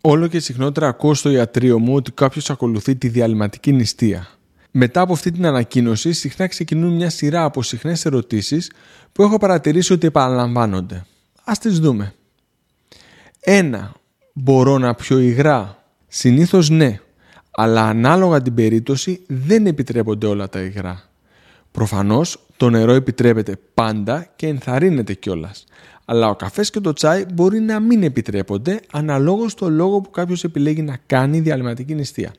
[0.00, 4.28] Όλο και συχνότερα ακούω στο ιατρείο μου ότι κάποιος ακολουθεί τη διαλυματική νηστεία.
[4.70, 8.70] Μετά από αυτή την ανακοίνωση, συχνά ξεκινούν μια σειρά από συχνές ερωτήσεις
[9.12, 11.04] που έχω παρατηρήσει ότι επαναλαμβάνονται.
[11.44, 12.14] Α τις δούμε.
[13.44, 13.90] 1.
[14.32, 17.00] Μπορώ να πιω υγρά; Συνήθως ναι,
[17.50, 21.09] αλλά ανάλογα την περίπτωση δεν επιτρέπονται όλα τα υγρά.
[21.72, 25.64] Προφανώς το νερό επιτρέπεται πάντα και ενθαρρύνεται κιόλας.
[26.04, 30.44] Αλλά ο καφές και το τσάι μπορεί να μην επιτρέπονται αναλόγως το λόγο που κάποιος
[30.44, 32.32] επιλέγει να κάνει διαλυματική νηστεία.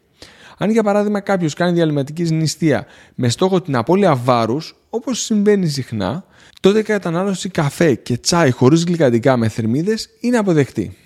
[0.57, 6.25] Αν για παράδειγμα κάποιος κάνει διαλυματική νηστεία με στόχο την απώλεια βάρους, όπως συμβαίνει συχνά,
[6.59, 10.98] τότε η κατανάλωση καφέ και τσάι χωρίς γλυκαντικά με θερμίδες είναι αποδεκτή.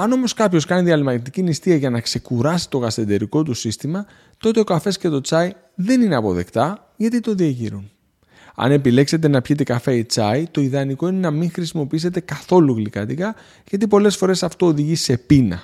[0.00, 4.06] Αν όμως κάποιος κάνει διαλυματική νηστεία για να ξεκουράσει το γαστεντερικό του σύστημα,
[4.38, 7.90] τότε ο καφές και το τσάι δεν είναι αποδεκτά γιατί το διεγείρουν.
[8.54, 13.34] Αν επιλέξετε να πιείτε καφέ ή τσάι, το ιδανικό είναι να μην χρησιμοποιήσετε καθόλου γλυκαντικά,
[13.70, 15.62] γιατί πολλές φορές αυτό οδηγεί σε πείνα.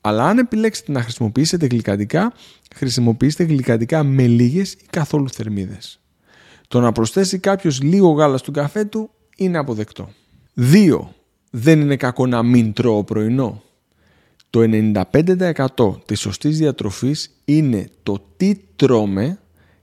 [0.00, 2.32] Αλλά αν επιλέξετε να χρησιμοποιήσετε γλυκαντικά,
[2.74, 6.00] χρησιμοποιήστε γλυκαντικά με λίγες ή καθόλου θερμίδες.
[6.68, 10.08] Το να προσθέσει κάποιος λίγο γάλα στον καφέ του είναι αποδεκτό.
[10.54, 10.98] 2.
[11.56, 13.62] Δεν είναι κακό να μην τρώω πρωινό.
[14.50, 19.38] Το 95% της σωστής διατροφής είναι το τι τρώμε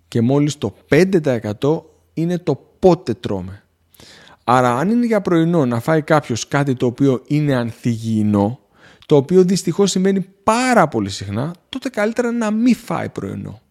[0.08, 1.82] και μόλις το 5%
[2.14, 3.64] είναι το πότε τρώμε.
[4.44, 8.60] Άρα αν είναι για πρωινό να φάει κάποιος κάτι το οποίο είναι ανθυγιεινό,
[9.06, 13.62] το οποίο δυστυχώς σημαίνει πάρα πολύ συχνά, τότε καλύτερα να μην φάει πρωινό.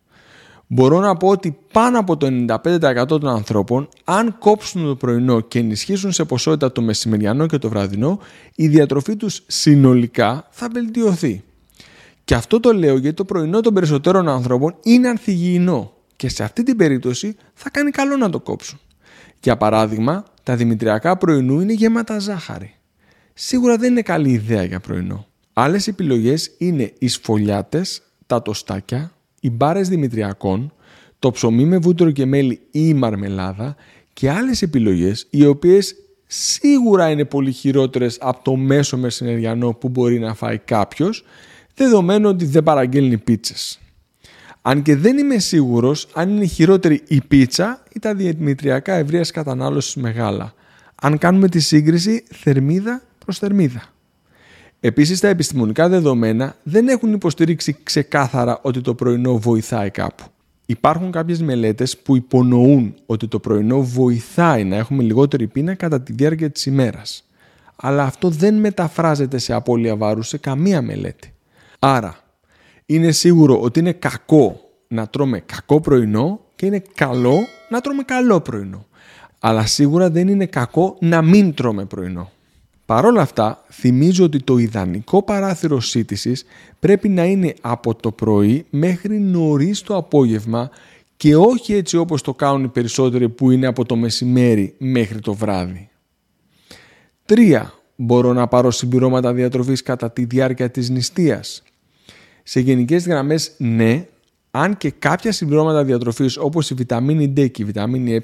[0.72, 5.58] Μπορώ να πω ότι πάνω από το 95% των ανθρώπων, αν κόψουν το πρωινό και
[5.58, 8.18] ενισχύσουν σε ποσότητα το μεσημεριανό και το βραδινό,
[8.54, 11.44] η διατροφή τους συνολικά θα βελτιωθεί.
[12.24, 16.62] Και αυτό το λέω γιατί το πρωινό των περισσότερων ανθρώπων είναι ανθυγιεινό και σε αυτή
[16.62, 18.80] την περίπτωση θα κάνει καλό να το κόψουν.
[19.42, 22.74] Για παράδειγμα, τα δημητριακά πρωινού είναι γεμάτα ζάχαρη.
[23.34, 25.26] Σίγουρα δεν είναι καλή ιδέα για πρωινό.
[25.52, 30.72] Άλλες επιλογές είναι οι σφολιάτες, τα τοστάκια, οι μπάρες δημητριακών,
[31.18, 33.76] το ψωμί με βούτυρο και μέλι ή η μαρμελάδα
[34.12, 35.94] και άλλες επιλογές οι οποίες
[36.26, 41.24] σίγουρα είναι πολύ χειρότερες από το μέσο μεσημεριανό που μπορεί να φάει κάποιος,
[41.74, 43.80] δεδομένου ότι δεν παραγγέλνει πίτσες.
[44.62, 49.94] Αν και δεν είμαι σίγουρος αν είναι χειρότερη η πίτσα ή τα δημητριακά ευρείας κατανάλωσης
[49.94, 50.54] μεγάλα.
[50.94, 53.82] Αν κάνουμε τη σύγκριση θερμίδα προς θερμίδα.
[54.80, 60.24] Επίσης τα επιστημονικά δεδομένα δεν έχουν υποστηρίξει ξεκάθαρα ότι το πρωινό βοηθάει κάπου.
[60.66, 66.12] Υπάρχουν κάποιες μελέτες που υπονοούν ότι το πρωινό βοηθάει να έχουμε λιγότερη πείνα κατά τη
[66.12, 67.24] διάρκεια της ημέρας.
[67.76, 71.34] Αλλά αυτό δεν μεταφράζεται σε απώλεια βάρους σε καμία μελέτη.
[71.78, 72.16] Άρα,
[72.86, 77.38] είναι σίγουρο ότι είναι κακό να τρώμε κακό πρωινό και είναι καλό
[77.70, 78.86] να τρώμε καλό πρωινό.
[79.38, 82.30] Αλλά σίγουρα δεν είναι κακό να μην τρώμε πρωινό.
[82.90, 86.44] Παρ' όλα αυτά, θυμίζω ότι το ιδανικό παράθυρο σύντησης
[86.78, 90.70] πρέπει να είναι από το πρωί μέχρι νωρίς το απόγευμα
[91.16, 95.34] και όχι έτσι όπως το κάνουν οι περισσότεροι που είναι από το μεσημέρι μέχρι το
[95.34, 95.88] βράδυ.
[97.26, 97.62] 3.
[97.96, 101.62] Μπορώ να πάρω συμπληρώματα διατροφής κατά τη διάρκεια της νηστείας.
[102.42, 104.06] Σε γενικές γραμμές ναι,
[104.50, 108.20] αν και κάποια συμπληρώματα διατροφής όπως η βιταμίνη D και η βιταμίνη Ε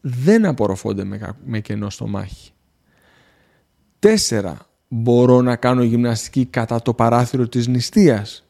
[0.00, 1.04] δεν απορροφώνται
[1.44, 2.50] με κενό στομάχι.
[4.06, 4.52] 4.
[4.88, 8.44] Μπορώ να κάνω γυμναστική κατά το παράθυρο της νηστείας.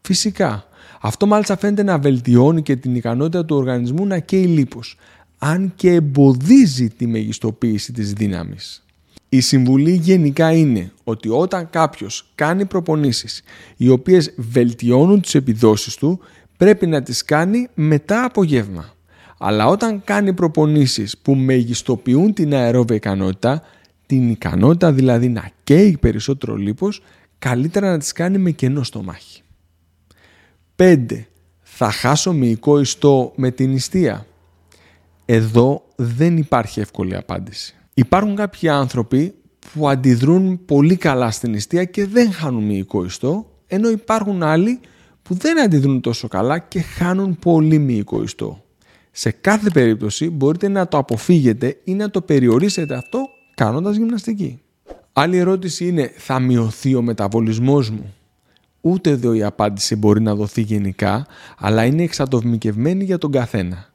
[0.00, 0.64] Φυσικά.
[1.00, 4.96] Αυτό μάλιστα φαίνεται να βελτιώνει και την ικανότητα του οργανισμού να καίει λίπος,
[5.38, 8.84] αν και εμποδίζει τη μεγιστοποίηση της δύναμης.
[9.28, 13.42] Η συμβουλή γενικά είναι ότι όταν κάποιος κάνει προπονήσεις
[13.76, 16.20] οι οποίες βελτιώνουν τις επιδόσεις του,
[16.56, 18.94] πρέπει να τις κάνει μετά από γεύμα.
[19.38, 23.62] Αλλά όταν κάνει προπονήσεις που μεγιστοποιούν την αερόβια ικανότητα,
[24.10, 27.02] την ικανότητα δηλαδή να καίει περισσότερο λίπος,
[27.38, 29.42] καλύτερα να τις κάνει με κενό στομάχι.
[30.76, 31.06] 5.
[31.60, 34.26] Θα χάσω μυϊκό ιστό με την ιστία.
[35.24, 37.74] Εδώ δεν υπάρχει εύκολη απάντηση.
[37.94, 39.34] Υπάρχουν κάποιοι άνθρωποι
[39.72, 44.80] που αντιδρούν πολύ καλά στην ιστία και δεν χάνουν μυϊκό ιστό, ενώ υπάρχουν άλλοι
[45.22, 48.64] που δεν αντιδρούν τόσο καλά και χάνουν πολύ μυϊκό ιστό.
[49.10, 53.28] Σε κάθε περίπτωση μπορείτε να το αποφύγετε ή να το περιορίσετε αυτό
[53.60, 54.60] κάνοντας γυμναστική.
[55.12, 58.14] Άλλη ερώτηση είναι θα μειωθεί ο μεταβολισμός μου;
[58.80, 61.26] Ούτε εδώ η απάντηση μπορεί να δοθεί γενικά,
[61.58, 63.92] αλλά είναι εξατομικευμένη για τον καθένα.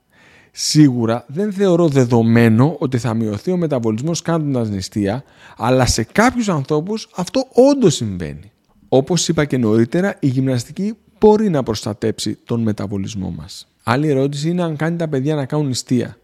[0.51, 5.23] Σίγουρα δεν θεωρώ δεδομένο ότι θα μειωθεί ο μεταβολισμός κάνοντας νηστεία,
[5.57, 8.51] αλλά σε κάποιους ανθρώπους αυτό όντως συμβαίνει.
[8.89, 13.67] Όπως είπα και νωρίτερα, η γυμναστική μπορεί να προστατέψει τον μεταβολισμό μας.
[13.83, 16.17] Άλλη ερώτηση είναι αν κάνει τα παιδιά να κάνουν νηστεία.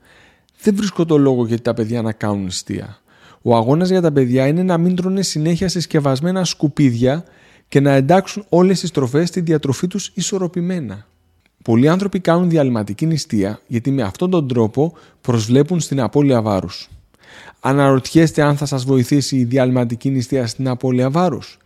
[0.62, 3.01] Δεν βρίσκω το λόγο γιατί τα παιδιά να κάνουν νηστεία.
[3.42, 7.24] Ο αγώνας για τα παιδιά είναι να μην τρώνε συνέχεια συσκευασμένα σκουπίδια
[7.68, 11.06] και να εντάξουν όλες τις τροφές στη διατροφή τους ισορροπημένα.
[11.64, 16.90] Πολλοί άνθρωποι κάνουν διαλυματική νηστεία γιατί με αυτόν τον τρόπο προσβλέπουν στην απώλεια βάρους.
[17.60, 21.58] Αναρωτιέστε αν θα σας βοηθήσει η διαλυματική νηστεία στην απώλεια βάρους;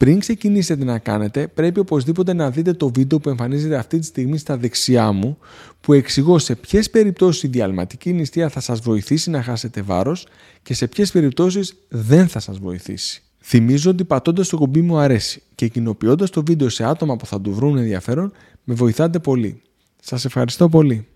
[0.00, 4.38] Πριν ξεκινήσετε να κάνετε, πρέπει οπωσδήποτε να δείτε το βίντεο που εμφανίζεται αυτή τη στιγμή
[4.38, 5.38] στα δεξιά μου,
[5.80, 10.26] που εξηγώ σε ποιες περιπτώσεις η διαλυματική νηστεία θα σας βοηθήσει να χάσετε βάρος
[10.62, 13.22] και σε ποιες περιπτώσεις δεν θα σας βοηθήσει.
[13.40, 17.40] Θυμίζω ότι πατώντας το κουμπί μου αρέσει και κοινοποιώντας το βίντεο σε άτομα που θα
[17.40, 18.32] του βρουν ενδιαφέρον,
[18.64, 19.62] με βοηθάτε πολύ.
[20.00, 21.06] Σας ευχαριστώ πολύ.